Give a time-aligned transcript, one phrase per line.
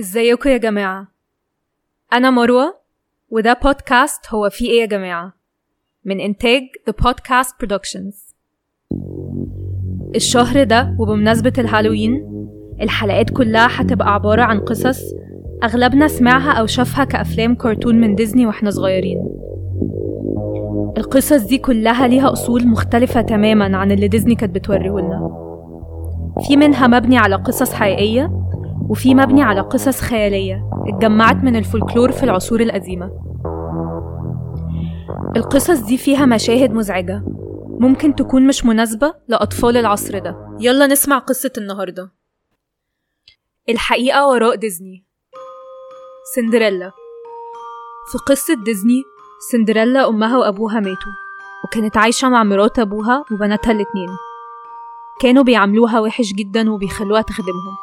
[0.00, 1.06] ازيكم يا جماعة؟
[2.12, 2.74] أنا مروة
[3.30, 5.32] وده بودكاست هو في إيه يا جماعة؟
[6.04, 8.34] من إنتاج The Podcast Productions.
[10.16, 12.26] الشهر ده وبمناسبة الهالوين
[12.80, 15.00] الحلقات كلها هتبقى عبارة عن قصص
[15.64, 19.18] أغلبنا سمعها أو شافها كأفلام كرتون من ديزني وإحنا صغيرين.
[20.98, 25.42] القصص دي كلها ليها أصول مختلفة تماما عن اللي ديزني كانت بتوريهولنا.
[26.46, 28.45] في منها مبني على قصص حقيقية
[28.88, 33.10] وفي مبني على قصص خيالية اتجمعت من الفولكلور في العصور القديمة.
[35.36, 37.22] القصص دي فيها مشاهد مزعجة
[37.80, 40.56] ممكن تكون مش مناسبة لأطفال العصر ده.
[40.60, 42.10] يلا نسمع قصة النهاردة.
[43.68, 45.04] الحقيقة وراء ديزني.
[46.34, 46.92] سندريلا.
[48.12, 49.02] في قصة ديزني
[49.50, 51.12] سندريلا أمها وأبوها ماتوا
[51.64, 54.08] وكانت عايشة مع مرات أبوها وبناتها الاتنين.
[55.20, 57.76] كانوا بيعاملوها وحش جدا وبيخلوها تخدمهم.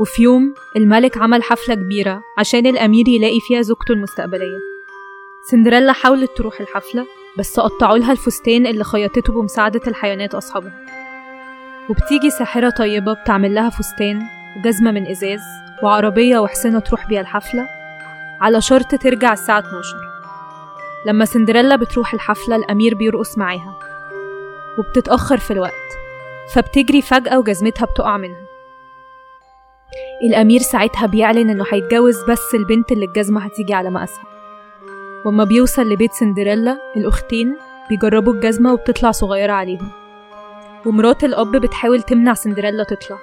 [0.00, 4.58] وفي يوم الملك عمل حفلة كبيرة عشان الأمير يلاقي فيها زوجته المستقبلية.
[5.50, 7.06] سندريلا حاولت تروح الحفلة
[7.38, 10.72] بس قطعوا لها الفستان اللي خيطته بمساعدة الحيوانات أصحابها.
[11.90, 14.22] وبتيجي ساحرة طيبة بتعمل لها فستان
[14.56, 15.40] وجزمة من إزاز
[15.82, 17.66] وعربية وحصنة تروح بيها الحفلة
[18.40, 19.88] على شرط ترجع الساعة 12
[21.06, 23.78] لما سندريلا بتروح الحفلة الأمير بيرقص معاها
[24.78, 25.72] وبتتأخر في الوقت
[26.54, 28.47] فبتجري فجأة وجزمتها بتقع منها.
[30.22, 34.24] الأمير ساعتها بيعلن إنه هيتجوز بس البنت اللي الجزمة هتيجي على مقاسها.
[35.24, 37.56] وأما بيوصل لبيت سندريلا الأختين
[37.88, 39.88] بيجربوا الجزمة وبتطلع صغيرة عليهم.
[40.86, 43.18] ومرات الأب بتحاول تمنع سندريلا تطلع.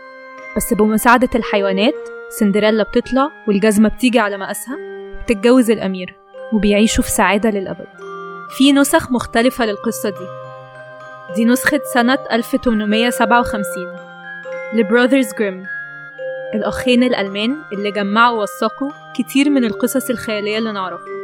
[0.58, 1.96] بس بمساعدة الحيوانات
[2.40, 4.78] سندريلا بتطلع والجزمة بتيجي على مقاسها
[5.24, 6.16] بتتجوز الأمير
[6.54, 7.88] وبيعيشوا في سعادة للأبد.
[8.58, 10.28] في نسخ مختلفة للقصة دي.
[11.36, 13.96] دي نسخة سنة 1857
[14.74, 15.75] لبراذرز جريم.
[16.56, 21.16] الأخين الألمان اللي جمعوا ووثقوا كتير من القصص الخيالية اللي نعرفها.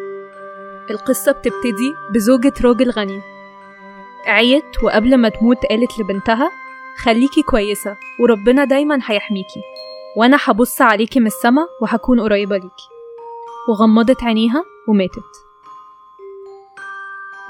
[0.89, 3.21] القصة بتبتدي بزوجة راجل غني.
[4.25, 6.51] عيت وقبل ما تموت قالت لبنتها
[7.03, 9.61] خليكي كويسة وربنا دايما هيحميكي
[10.17, 12.87] وأنا هبص عليكي من السما وهكون قريبة ليكي.
[13.69, 15.31] وغمضت عينيها وماتت.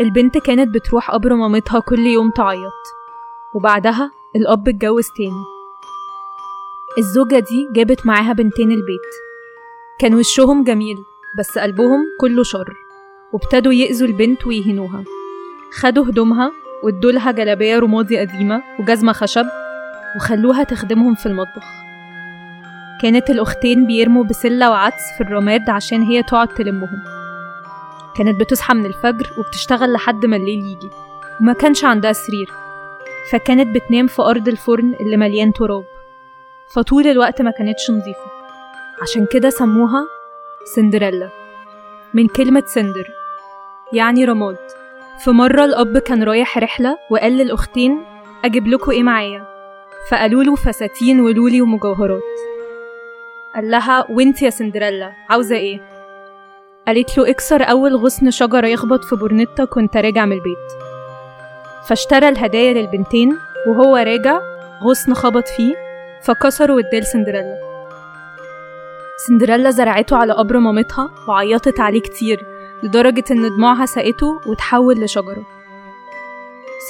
[0.01, 2.81] البنت كانت بتروح قبر مامتها كل يوم تعيط
[3.55, 5.60] وبعدها الأب اتجوز تاني.
[6.97, 9.11] الزوجة دي جابت معاها بنتين البيت.
[9.99, 10.97] كان وشهم جميل
[11.37, 12.73] بس قلبهم كله شر
[13.33, 15.03] وابتدوا يأذوا البنت ويهنوها.
[15.79, 16.51] خدوا هدومها
[16.83, 19.45] وادولها جلابية رمادي قديمة وجزمة خشب
[20.15, 21.65] وخلوها تخدمهم في المطبخ.
[23.01, 27.01] كانت الأختين بيرموا بسلة وعدس في الرماد عشان هي تقعد تلمهم.
[28.17, 30.89] كانت بتصحى من الفجر وبتشتغل لحد ما الليل يجي.
[31.41, 32.51] وما كانش عندها سرير
[33.31, 35.90] فكانت بتنام في أرض الفرن اللي مليان تراب.
[36.75, 38.31] فطول الوقت ما كانتش نظيفة.
[39.01, 40.05] عشان كده سموها
[40.75, 41.29] سندريلا.
[42.13, 43.07] من كلمة سندر
[43.93, 44.57] يعني رماد.
[45.23, 48.03] في مرة الأب كان رايح رحلة وقال للأختين
[48.45, 49.45] أجيب لكم إيه معايا؟
[50.11, 52.21] فقالوا له فساتين ولولي ومجوهرات.
[53.55, 55.81] قال لها وأنت يا سندريلا عاوزة إيه؟
[56.87, 60.71] قالت له اكسر أول غصن شجرة يخبط في برنتك كنت راجع من البيت.
[61.87, 64.39] فاشترى الهدايا للبنتين وهو راجع
[64.83, 65.75] غصن خبط فيه
[66.25, 67.57] فكسره واداه لسندريلا
[69.27, 72.45] سندريلا زرعته على قبر مامتها وعيطت عليه كتير
[72.83, 75.45] لدرجة إن دموعها سقته وتحول لشجرة.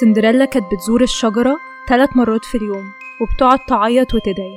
[0.00, 1.56] سندريلا كانت بتزور الشجرة
[1.88, 2.84] ثلاث مرات في اليوم
[3.20, 4.56] وبتقعد تعيط وتدعي.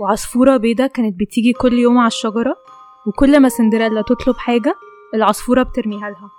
[0.00, 2.56] وعصفورة بيضة كانت بتيجي كل يوم على الشجرة
[3.06, 4.74] وكل ما سندريلا تطلب حاجة
[5.14, 6.30] العصفورة بترميها لها.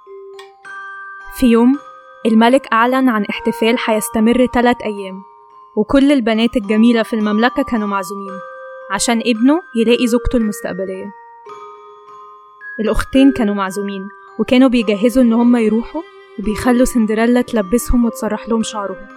[1.35, 1.79] في يوم
[2.25, 5.36] الملك أعلن عن احتفال هيستمر تلات أيام.
[5.77, 8.39] وكل البنات الجميلة في المملكة كانوا معزومين
[8.91, 11.11] عشان ابنه يلاقي زوجته المستقبلية.
[12.79, 16.01] الأختين كانوا معزومين وكانوا بيجهزوا إن هما يروحوا
[16.39, 19.07] وبيخلوا سندريلا تلبسهم وتسرح لهم شعرهم.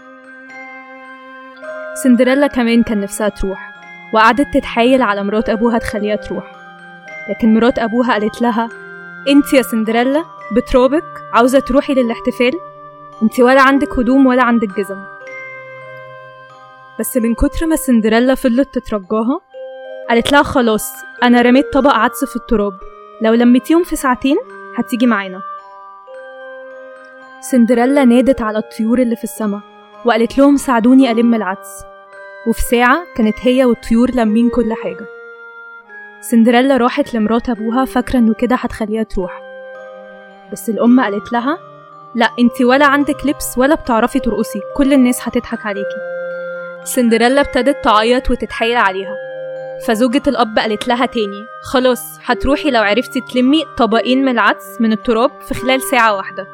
[2.02, 3.70] سندريلا كمان كان نفسها تروح
[4.14, 6.52] وقعدت تتحايل على مرات أبوها تخليها تروح.
[7.30, 8.68] لكن مرات أبوها قالت لها
[9.28, 10.24] أنت يا سندريلا
[10.56, 12.52] بترابك عاوزة تروحي للاحتفال؟
[13.22, 15.19] أنت ولا عندك هدوم ولا عندك جزم.
[17.00, 19.40] بس من كتر ما سندريلا فضلت تترجاها
[20.08, 20.92] قالت لها خلاص
[21.22, 22.72] أنا رميت طبق عدس في التراب.
[23.22, 24.36] لو لميتيهم في ساعتين
[24.76, 25.40] هتيجي معانا.
[27.40, 29.60] سندريلا نادت على الطيور اللي في السما
[30.04, 31.84] وقالت لهم ساعدوني ألم العدس.
[32.48, 35.06] وفي ساعة كانت هي والطيور لمين كل حاجة.
[36.20, 39.42] سندريلا راحت لمرات أبوها فاكرة إنه كده هتخليها تروح.
[40.52, 41.58] بس الأم قالت لها
[42.14, 46.09] لا أنتي ولا عندك لبس ولا بتعرفي ترقصي كل الناس هتضحك عليكي.
[46.84, 49.16] سندريلا ابتدت تعيط وتتحايل عليها.
[49.86, 55.30] فزوجة الأب قالت لها تاني خلاص هتروحي لو عرفتي تلمي طبقين من العدس من التراب
[55.40, 56.46] في خلال ساعة واحدة.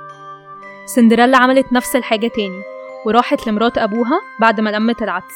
[0.95, 2.63] سندريلا عملت نفس الحاجة تاني
[3.07, 5.35] وراحت لمرات أبوها بعد ما لمت العدس.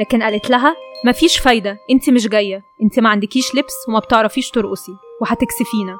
[0.00, 0.76] لكن قالت لها
[1.06, 5.96] مفيش فايدة انت مش جاية انت ما عندكيش لبس وما بتعرفيش ترقصي وهتكسفينا.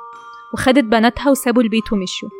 [0.54, 2.31] وخدت بناتها وسابوا البيت ومشيوا.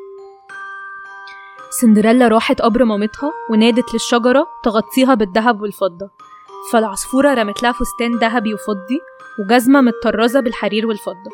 [1.70, 6.11] سندريلا راحت قبر مامتها ونادت للشجرة تغطيها بالذهب والفضة.
[6.72, 9.00] فالعصفورة رمت لها فستان ذهبي وفضي
[9.38, 11.31] وجزمة متطرزة بالحرير والفضة.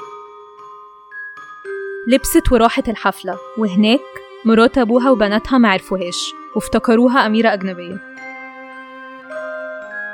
[2.09, 4.01] لبست وراحت الحفلة وهناك
[4.45, 7.99] مرات أبوها وبناتها معرفوهاش وافتكروها أميرة أجنبية.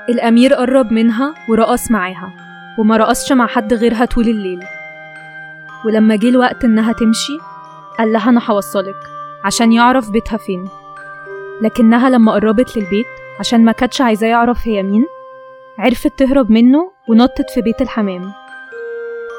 [0.08, 2.32] الأمير قرب منها ورقص معاها
[2.78, 4.64] وما رقصش مع حد غيرها طول الليل.
[5.84, 7.38] ولما جه الوقت إنها تمشي
[7.98, 9.11] قال لها أنا هوصلك.
[9.44, 10.68] عشان يعرف بيتها فين.
[11.62, 13.06] لكنها لما قربت للبيت
[13.40, 15.06] عشان ما كانتش عايزاه يعرف هي مين
[15.78, 18.32] عرفت تهرب منه ونطت في بيت الحمام.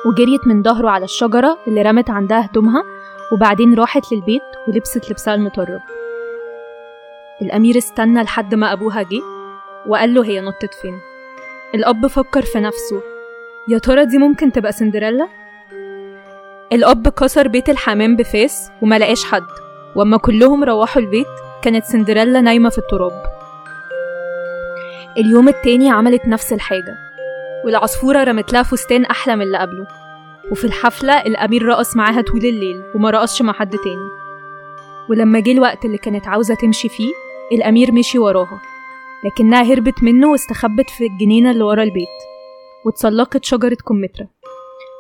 [0.06, 2.84] وجريت من ظهره على الشجرة اللي رمت عندها هدومها
[3.32, 5.82] وبعدين راحت للبيت ولبست لبسها المطرب.
[7.42, 9.22] الأمير استنى لحد ما أبوها جه
[9.88, 11.00] وقال له هي نطت فين.
[11.76, 13.02] الأب فكر في نفسه.
[13.70, 15.28] يا ترى دي ممكن تبقى سندريلا؟
[16.74, 19.63] الأب كسر بيت الحمام بفاس وما لقاش حد.
[19.96, 21.28] وأما كلهم روحوا البيت
[21.62, 23.24] كانت سندريلا نايمة في التراب.
[25.18, 26.96] اليوم التاني عملت نفس الحاجة
[27.66, 29.88] والعصفورة رمت لها فستان أحلى من اللي قبله.
[30.52, 34.10] وفي الحفلة الأمير رقص معاها طول الليل وما رقصش مع حد تاني.
[35.10, 37.12] ولما جه الوقت اللي كانت عاوزة تمشي فيه
[37.52, 38.62] الأمير مشي وراها
[39.26, 42.08] لكنها هربت منه واستخبت في الجنينة اللي ورا البيت
[42.86, 44.28] واتسلقت شجرة كمثرى.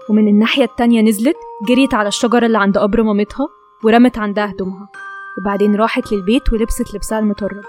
[0.10, 1.38] ومن الناحية التانية نزلت
[1.68, 3.48] جريت على الشجرة اللي عند قبر مامتها
[3.83, 4.89] ورمت عندها هدومها
[5.38, 7.63] وبعدين راحت للبيت ولبست لبسها المطرب.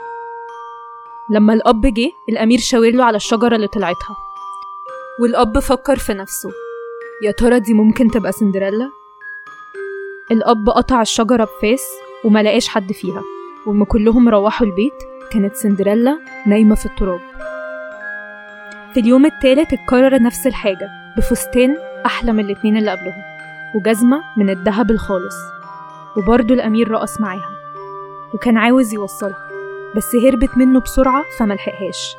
[1.30, 4.16] لما الأب جه الأمير شاور له على الشجرة اللي طلعتها.
[5.20, 6.50] والأب فكر في نفسه.
[7.22, 8.90] يا ترى دي ممكن تبقى سندريلا؟
[10.30, 11.84] الأب قطع الشجرة بفاس
[12.24, 13.22] وما لقاش حد فيها.
[13.66, 15.02] وما كلهم روحوا البيت
[15.32, 17.20] كانت سندريلا نايمة في التراب.
[18.94, 21.76] في اليوم التالت اتكرر نفس الحاجة بفستان
[22.06, 23.22] أحلى من الاتنين اللي قبلهم
[23.74, 25.36] وجزمة من الذهب الخالص.
[26.16, 27.50] وبرضه الأمير رقص معاها.
[28.34, 29.48] وكان عاوز يوصلها
[29.96, 32.16] بس هربت منه بسرعة فملحقهاش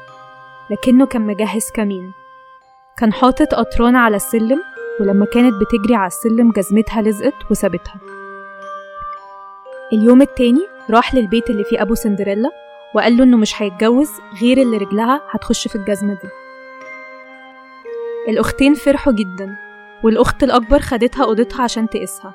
[0.69, 2.11] لكنه كان مجهز كمين.
[2.97, 4.61] كان حاطط قطران على السلم
[4.99, 7.95] ولما كانت بتجري على السلم جزمتها لزقت وسابتها.
[9.93, 12.49] اليوم التاني راح للبيت اللي فيه أبو سندريلا
[12.95, 14.09] وقال له إنه مش هيتجوز
[14.41, 16.29] غير اللي رجلها هتخش في الجزمة دي.
[18.31, 19.55] الأختين فرحوا جدا
[20.03, 22.33] والأخت الأكبر خدتها أوضتها عشان تقيسها.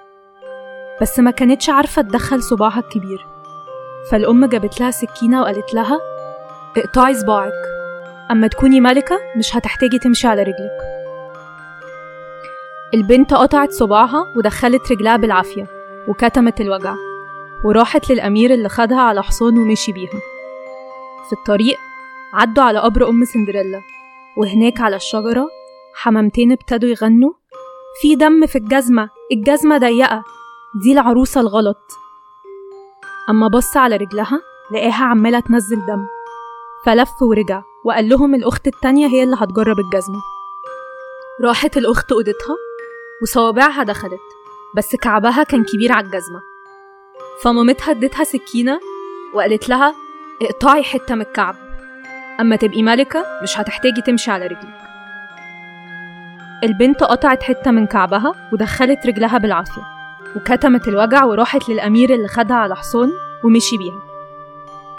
[1.01, 3.27] بس ما كانتش عارفة تدخل صباعها الكبير.
[4.11, 6.01] فالأم جابت لها سكينة وقالت لها
[6.77, 7.53] اقطعي صباعك.
[8.31, 10.79] أما تكوني ملكة مش هتحتاجي تمشي على رجلك.
[12.95, 15.67] البنت قطعت صباعها ودخلت رجلها بالعافية
[16.09, 16.95] وكتمت الوجع
[17.65, 20.21] وراحت للأمير اللي خدها على حصان ومشي بيها.
[21.29, 21.79] في الطريق
[22.35, 23.81] عدوا على قبر أم سندريلا
[24.37, 25.49] وهناك على الشجرة
[25.95, 27.33] حمامتين ابتدوا يغنوا.
[28.03, 30.25] في دم في الجزمة الجزمة ضيقة.
[30.75, 31.93] دي العروسة الغلط.
[33.31, 34.41] أما بص على رجلها
[34.73, 36.07] لقاها عمالة تنزل دم.
[36.87, 40.21] فلف ورجع وقال لهم الأخت التانية هي اللي هتجرب الجزمة.
[41.45, 42.57] راحت الأخت أوضتها
[43.23, 44.21] وصوابعها دخلت
[44.77, 46.41] بس كعبها كان كبير على الجزمة.
[47.43, 48.81] فمامتها ادتها سكينة
[49.35, 49.95] وقالت لها
[50.43, 51.55] اقطعي حتة من الكعب.
[52.41, 54.81] أما تبقي ملكة مش هتحتاجي تمشي على رجلك.
[56.65, 60.00] البنت قطعت حتة من كعبها ودخلت رجلها بالعافية.
[60.37, 63.13] وكتمت الوجع وراحت للأمير اللي خدها على حصان
[63.45, 64.01] ومشي بيها.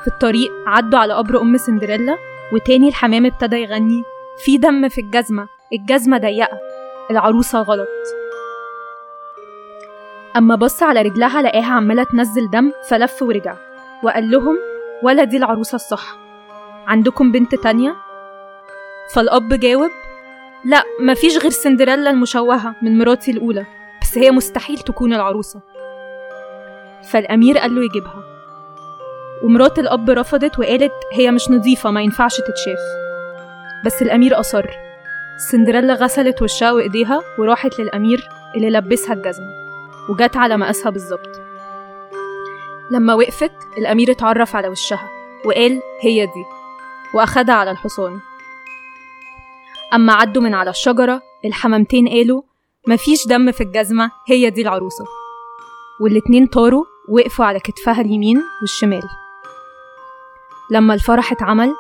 [0.01, 2.17] في الطريق عدوا على قبر أم سندريلا
[2.53, 4.03] وتاني الحمام ابتدى يغني
[4.45, 6.57] في دم في الجزمة الجزمة ضيقة
[7.11, 7.87] العروسة غلط.
[10.37, 13.55] أما بص على رجلها لقاها عمالة تنزل دم فلف ورجع
[14.03, 14.57] وقال لهم
[15.03, 16.17] ولا دي العروسة الصح.
[16.87, 17.95] عندكم بنت تانية؟
[19.13, 19.91] فالأب جاوب
[20.65, 23.65] لا مفيش غير سندريلا المشوهة من مراتي الأولى.
[24.11, 25.61] بس هي مستحيل تكون العروسة.
[27.11, 28.23] فالأمير قال له يجيبها.
[29.43, 32.79] ومرات الأب رفضت وقالت هي مش نظيفة ما ينفعش تتشاف.
[33.85, 34.65] بس الأمير أصر.
[35.51, 39.49] سندريلا غسلت وشها وإيديها وراحت للأمير اللي لبسها الجزمة
[40.09, 41.41] وجت على مقاسها بالظبط.
[42.91, 45.09] لما وقفت الأمير اتعرف على وشها
[45.45, 46.45] وقال هي دي
[47.13, 48.19] وأخدها على الحصان.
[49.93, 52.41] أما عدوا من على الشجرة الحمامتين قالوا
[52.87, 55.05] مفيش دم في الجزمة هي دي العروسة.
[55.99, 59.03] والاتنين طاروا وقفوا على كتفها اليمين والشمال.
[60.71, 61.73] لما الفرح اتعمل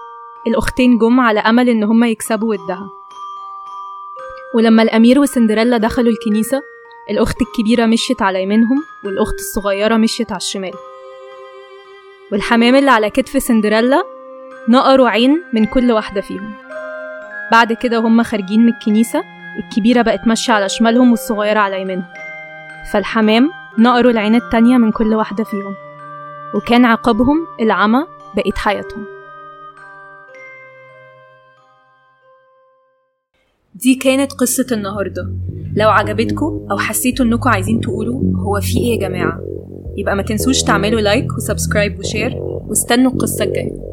[0.47, 2.89] الأختين جم على أمل إن هما يكسبوا ودها.
[4.55, 6.61] ولما الأمير وسندريلا دخلوا الكنيسة
[7.09, 10.73] الأخت الكبيرة مشيت على يمينهم والأخت الصغيرة مشيت على الشمال.
[12.31, 14.03] والحمام اللي على كتف سندريلا
[14.69, 16.53] نقروا عين من كل واحدة فيهم.
[17.51, 22.05] بعد كده هم خارجين من الكنيسة الكبيرة بقت ماشية على شمالهم والصغيرة على يمينهم.
[22.93, 25.75] فالحمام نقروا العين التانية من كل واحدة فيهم.
[26.55, 28.05] وكان عقابهم العمى
[28.35, 29.05] بقيت حياتهم.
[33.75, 35.31] دي كانت قصة النهاردة.
[35.75, 39.39] لو عجبتكم أو حسيتوا إنكم عايزين تقولوا هو في إيه يا جماعة
[39.97, 43.90] يبقى ما تنسوش تعملوا like و subscribe و share واستنوا القصة الجاية.